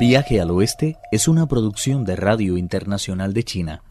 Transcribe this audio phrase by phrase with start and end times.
[0.00, 3.82] Viaje al Oeste es una producción de Radio Internacional de China,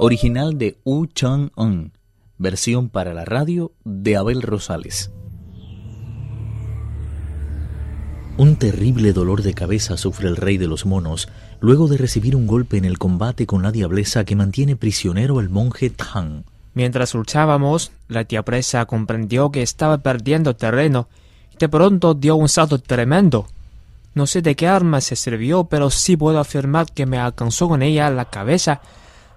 [0.00, 1.92] original de Wu Chang-un,
[2.38, 5.12] versión para la radio de Abel Rosales.
[8.36, 11.28] Un terrible dolor de cabeza sufre el rey de los monos
[11.60, 15.50] luego de recibir un golpe en el combate con la diablesa que mantiene prisionero al
[15.50, 16.42] monje Tang.
[16.72, 21.06] Mientras luchábamos, la diablesa comprendió que estaba perdiendo terreno
[21.52, 23.46] y de pronto dio un salto tremendo.
[24.14, 27.82] No sé de qué arma se sirvió, pero sí puedo afirmar que me alcanzó con
[27.82, 28.80] ella la cabeza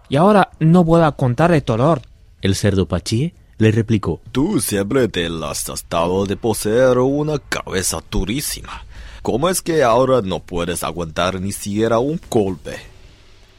[0.08, 2.02] y ahora no puedo contar el dolor.
[2.42, 4.22] El cerdo Pachie le replicó.
[4.32, 8.86] Tú siempre te has estado de poseer una cabeza durísima.
[9.24, 12.78] ¿Cómo es que ahora no puedes aguantar ni siquiera un golpe?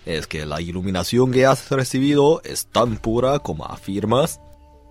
[0.07, 4.41] ¿Es que la iluminación que has recibido es tan pura como afirmas?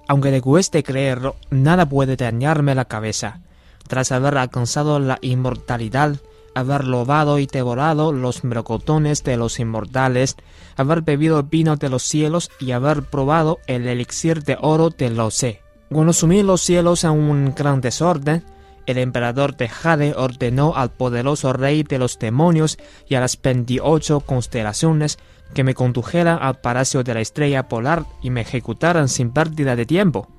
[0.08, 3.40] Aunque le cueste creerlo, nada puede dañarme la cabeza.
[3.88, 6.18] Tras haber alcanzado la inmortalidad,
[6.54, 10.36] haber lobado y devorado los melocotones de los inmortales,
[10.76, 15.10] haber bebido el vino de los cielos y haber probado el elixir de oro de
[15.10, 15.46] los.
[15.90, 18.44] Cuando sumí los cielos en un gran desorden,
[18.88, 24.22] el emperador de Jade ordenó al poderoso rey de los demonios y a las 28
[24.22, 25.20] constelaciones
[25.54, 29.86] que me condujeran al palacio de la estrella polar y me ejecutaran sin pérdida de
[29.86, 30.37] tiempo.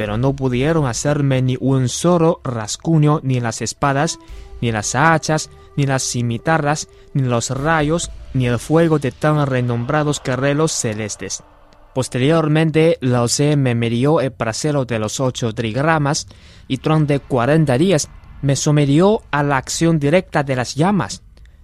[0.00, 4.18] Pero no pudieron hacerme ni un solo rascuño, ni las espadas,
[4.62, 10.22] ni las hachas, ni las cimitarras, ni los rayos, ni el fuego de tan renombrados
[10.24, 11.42] guerreros celestes.
[11.94, 16.26] Posteriormente, Lao Tse me merió el brasero de los ocho trigramas
[16.66, 18.08] y durante 40 días
[18.40, 21.20] me sometió a la acción directa de las llamas.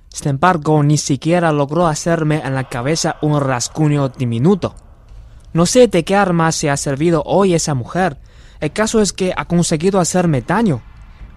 [0.08, 4.74] Sin embargo, ni siquiera logró hacerme en la cabeza un rasguño diminuto.
[5.54, 8.18] No sé de qué arma se ha servido hoy esa mujer.
[8.60, 10.82] El caso es que ha conseguido hacerme daño.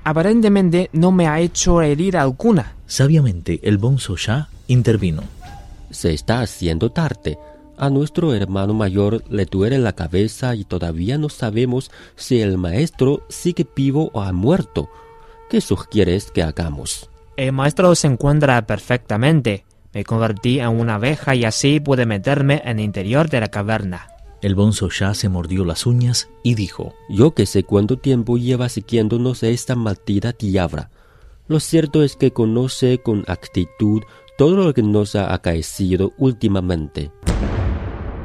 [0.04, 2.74] Aparentemente no me ha hecho herida alguna.
[2.88, 5.24] Sabiamente, el bonzo Shah intervino.
[5.92, 7.38] Se está haciendo tarde.
[7.78, 13.26] A nuestro hermano mayor le duele la cabeza y todavía no sabemos si el maestro
[13.30, 14.90] sigue vivo o ha muerto.
[15.50, 17.10] ¿Qué sugieres que hagamos?
[17.38, 19.66] El maestro se encuentra perfectamente.
[19.94, 24.10] Me convertí en una abeja y así pude meterme en el interior de la caverna.
[24.42, 28.70] El bonzo Shah se mordió las uñas y dijo: Yo que sé cuánto tiempo lleva
[28.70, 30.92] siguiéndonos esta maldita diabla.
[31.48, 34.02] Lo cierto es que conoce con actitud
[34.38, 37.12] todo lo que nos ha acaecido últimamente.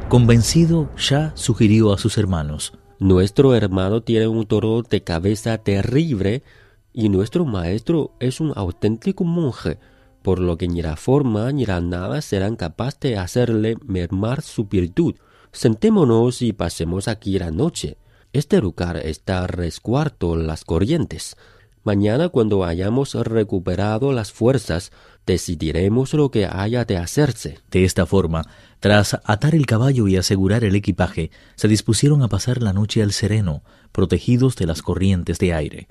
[0.08, 2.74] Convencido, Shah sugirió a sus hermanos.
[3.00, 6.44] Nuestro hermano tiene un dolor de cabeza terrible
[6.92, 9.78] y nuestro maestro es un auténtico monje,
[10.22, 14.66] por lo que ni la forma ni la nada serán capaces de hacerle mermar su
[14.66, 15.16] virtud.
[15.54, 17.96] Sentémonos y pasemos aquí la noche.
[18.32, 21.36] Este lugar está resguardo las corrientes.
[21.84, 24.90] Mañana, cuando hayamos recuperado las fuerzas,
[25.26, 27.60] decidiremos lo que haya de hacerse.
[27.70, 28.42] De esta forma,
[28.80, 33.12] tras atar el caballo y asegurar el equipaje, se dispusieron a pasar la noche al
[33.12, 33.62] sereno,
[33.92, 35.86] protegidos de las corrientes de aire.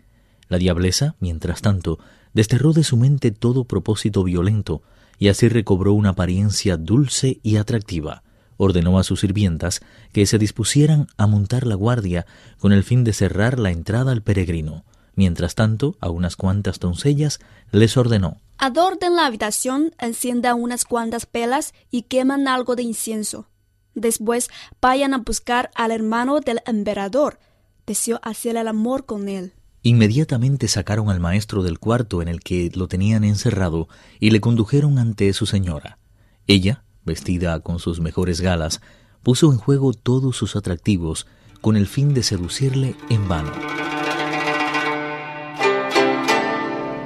[0.50, 2.00] La diablesa, mientras tanto,
[2.34, 4.82] desterró de su mente todo propósito violento,
[5.20, 8.23] y así recobró una apariencia dulce y atractiva.
[8.58, 9.82] Ordenó a sus sirvientas
[10.12, 12.26] que se dispusieran a montar la guardia
[12.60, 14.86] con el fin de cerrar la entrada al peregrino.
[15.16, 17.40] Mientras tanto, a unas cuantas doncellas
[17.72, 23.50] les ordenó Adorden la habitación, enciendan unas cuantas pelas y queman algo de incienso.
[23.96, 24.50] Después
[24.82, 27.40] vayan a buscar al hermano del emperador.
[27.86, 29.54] Deseo hacer el amor con él.
[29.82, 33.90] Inmediatamente sacaron al maestro del cuarto en el que lo tenían encerrado
[34.20, 36.00] y le condujeron ante su señora.
[36.48, 38.82] Ella, vestida con sus mejores galas,
[39.22, 41.28] puso en juego todos sus atractivos
[41.62, 43.52] con el fin de seducirle en vano.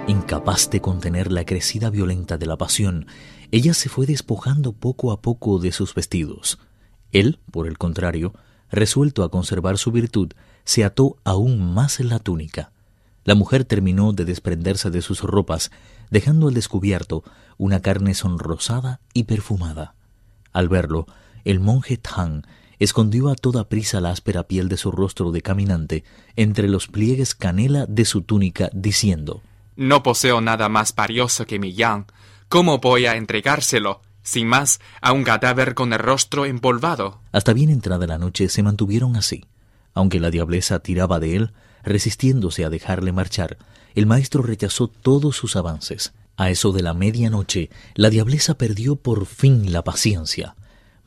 [0.08, 3.08] Incapaz de contener la crecida violenta de la pasión,
[3.52, 6.60] ella se fue despojando poco a poco de sus vestidos.
[7.12, 8.34] Él, por el contrario,
[8.72, 10.32] resuelto a conservar su virtud,
[10.64, 12.72] se ató aún más en la túnica.
[13.28, 15.70] La mujer terminó de desprenderse de sus ropas,
[16.10, 17.26] dejando al descubierto
[17.58, 19.96] una carne sonrosada y perfumada.
[20.54, 21.08] Al verlo,
[21.44, 22.44] el monje Tang
[22.80, 26.06] escondió a toda prisa la áspera piel de su rostro de caminante
[26.38, 29.42] entre los pliegues canela de su túnica, diciendo
[29.76, 32.06] no poseo nada más valioso que mi yang.
[32.50, 37.20] ¿Cómo voy a entregárselo, sin más, a un cadáver con el rostro empolvado?
[37.32, 39.46] Hasta bien entrada la noche se mantuvieron así.
[39.98, 43.58] Aunque la diableza tiraba de él, resistiéndose a dejarle marchar,
[43.96, 46.14] el maestro rechazó todos sus avances.
[46.36, 50.56] A eso de la medianoche, la diableza perdió por fin la paciencia.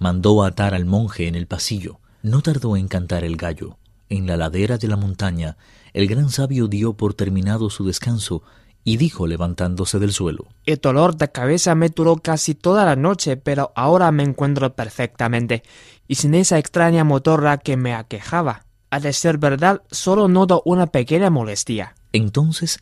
[0.01, 2.01] Mandó atar al monje en el pasillo.
[2.23, 3.79] No tardó en cantar el gallo.
[4.09, 5.57] En la ladera de la montaña,
[5.93, 8.43] el gran sabio dio por terminado su descanso
[8.83, 10.49] y dijo levantándose del suelo.
[10.67, 15.63] El dolor de cabeza me duró casi toda la noche, pero ahora me encuentro perfectamente,
[16.09, 18.65] y sin esa extraña motorra que me aquejaba.
[18.91, 21.95] A de ser verdad, solo noto una pequeña molestia.
[22.13, 22.81] Entonces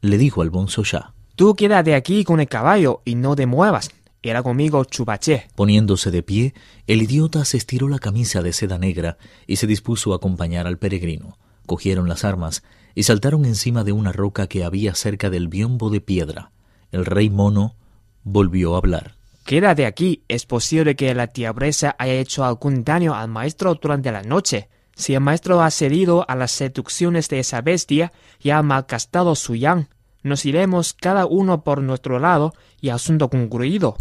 [0.00, 3.90] le dijo al bonzo ya, Tú quédate aquí con el caballo y no te muevas.
[4.22, 5.48] Era conmigo Chupaché.
[5.54, 6.54] Poniéndose de pie,
[6.86, 10.78] el idiota se estiró la camisa de seda negra y se dispuso a acompañar al
[10.78, 11.38] peregrino.
[11.66, 12.62] Cogieron las armas
[12.94, 16.52] y saltaron encima de una roca que había cerca del biombo de piedra.
[16.92, 17.74] El rey mono
[18.22, 19.16] volvió a hablar.
[19.44, 20.22] Quédate aquí.
[20.28, 24.68] Es posible que la tiabresa haya hecho algún daño al maestro durante la noche.
[25.02, 29.56] Si el maestro ha cedido a las seducciones de esa bestia y ha malgastado su
[29.56, 29.88] yang,
[30.22, 33.96] nos iremos cada uno por nuestro lado y asunto concluido.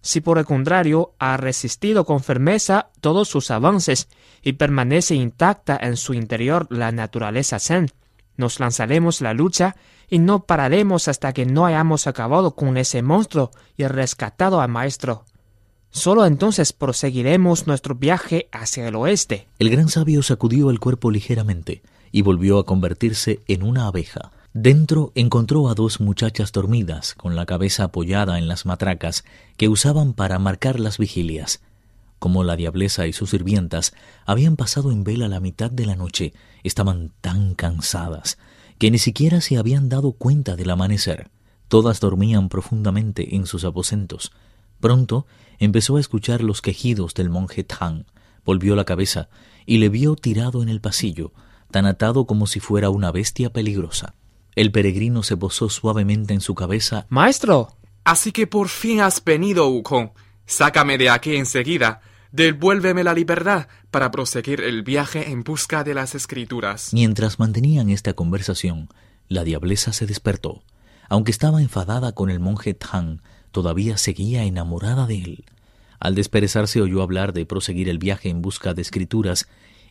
[0.00, 4.08] Si por el contrario ha resistido con firmeza todos sus avances
[4.42, 7.92] y permanece intacta en su interior la naturaleza zen,
[8.36, 9.76] nos lanzaremos la lucha
[10.10, 15.24] y no pararemos hasta que no hayamos acabado con ese monstruo y rescatado al maestro.
[15.90, 19.48] Solo entonces proseguiremos nuestro viaje hacia el oeste.
[19.58, 24.32] El gran sabio sacudió el cuerpo ligeramente y volvió a convertirse en una abeja.
[24.52, 29.24] Dentro encontró a dos muchachas dormidas, con la cabeza apoyada en las matracas
[29.58, 31.60] que usaban para marcar las vigilias.
[32.18, 33.92] Como la diablesa y sus sirvientas
[34.24, 38.38] habían pasado en vela la mitad de la noche, estaban tan cansadas
[38.78, 41.30] que ni siquiera se habían dado cuenta del amanecer.
[41.68, 44.32] Todas dormían profundamente en sus aposentos.
[44.80, 45.26] Pronto
[45.58, 48.04] empezó a escuchar los quejidos del monje Tang.
[48.44, 49.28] Volvió la cabeza
[49.64, 51.32] y le vio tirado en el pasillo,
[51.70, 54.14] tan atado como si fuera una bestia peligrosa.
[54.54, 57.06] El peregrino se posó suavemente en su cabeza.
[57.08, 57.76] Maestro.
[58.04, 60.10] Así que por fin has venido, Wukong.
[60.46, 62.00] Sácame de aquí enseguida.
[62.30, 66.90] Devuélveme la libertad para proseguir el viaje en busca de las escrituras.
[66.92, 68.88] Mientras mantenían esta conversación,
[69.28, 70.62] la diablesa se despertó.
[71.08, 73.20] Aunque estaba enfadada con el monje Tang,
[73.56, 75.44] todavía seguía enamorada de él.
[75.98, 79.48] Al desperezarse oyó hablar de proseguir el viaje en busca de escrituras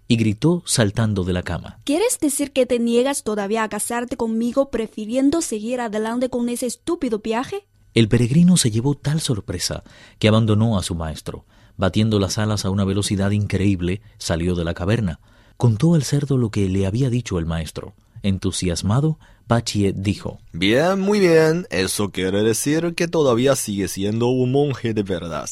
[0.08, 1.80] y gritó saltando de la cama.
[1.84, 7.22] ¿Quieres decir que te niegas todavía a casarte conmigo prefiriendo seguir adelante con ese estúpido
[7.22, 7.66] viaje?
[7.96, 9.84] El peregrino se llevó tal sorpresa
[10.20, 11.46] que abandonó a su maestro.
[11.76, 15.22] Batiendo las alas a una velocidad increíble, salió de la caverna.
[15.58, 17.96] Contó al cerdo lo que le había dicho el maestro.
[18.22, 21.68] Entusiasmado, Pachie dijo Bien, muy bien.
[21.70, 25.50] Eso quiere decir que todavía sigue siendo un monje de verdad.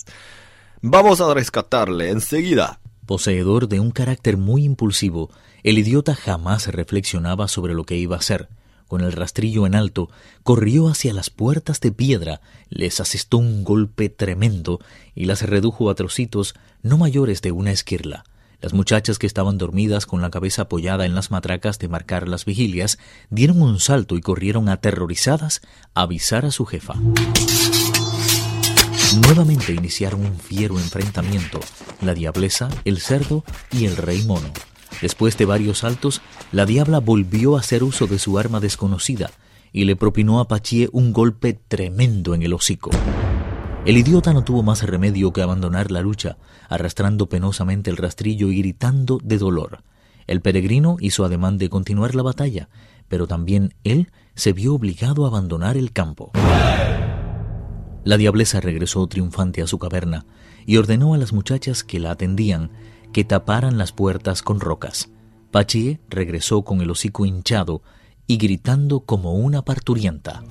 [0.82, 2.80] Vamos a rescatarle enseguida.
[3.06, 5.30] Poseedor de un carácter muy impulsivo,
[5.64, 8.50] el idiota jamás reflexionaba sobre lo que iba a hacer.
[8.88, 10.10] Con el rastrillo en alto,
[10.44, 14.80] corrió hacia las puertas de piedra, les asestó un golpe tremendo
[15.16, 18.24] y las redujo a trocitos no mayores de una esquirla.
[18.64, 22.46] Las muchachas que estaban dormidas con la cabeza apoyada en las matracas de marcar las
[22.46, 22.98] vigilias
[23.30, 25.62] dieron un salto y corrieron aterrorizadas
[25.94, 26.94] a avisar a su jefa.
[29.22, 31.60] Nuevamente iniciaron un fiero enfrentamiento,
[32.02, 34.50] la diablesa, el cerdo y el rey mono.
[35.02, 36.22] Después de varios saltos,
[36.54, 39.30] la diabla volvió a hacer uso de su arma desconocida
[39.74, 42.92] y le propinó a Pachie un golpe tremendo en el hocico.
[43.86, 46.38] El idiota no tuvo más remedio que abandonar la lucha,
[46.70, 49.84] arrastrando penosamente el rastrillo y gritando de dolor.
[50.26, 52.70] El peregrino hizo ademán de continuar la batalla,
[53.10, 56.32] pero también él se vio obligado a abandonar el campo.
[58.06, 60.26] La diablesa regresó triunfante a su caverna
[60.66, 62.72] y ordenó a las muchachas que la atendían
[63.12, 65.10] que taparan las puertas con rocas.
[65.52, 67.82] Pachie regresó con el hocico hinchado
[68.28, 70.42] y gritando como una parturienta.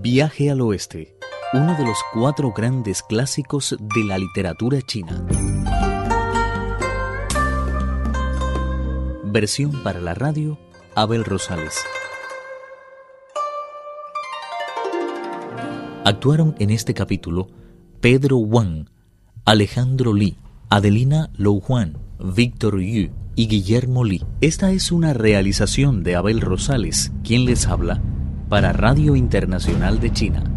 [0.00, 1.16] Viaje al Oeste,
[1.52, 5.24] uno de los cuatro grandes clásicos de la literatura china.
[9.24, 10.58] Versión para la radio,
[10.94, 11.78] Abel Rosales.
[16.04, 17.48] Actuaron en este capítulo
[18.00, 18.88] Pedro Wang,
[19.44, 20.36] Alejandro Li,
[20.70, 24.22] Adelina Lou Juan, Víctor Yu y Guillermo Li.
[24.40, 28.02] Esta es una realización de Abel Rosales, quien les habla
[28.54, 30.53] para Radio Internacional de China.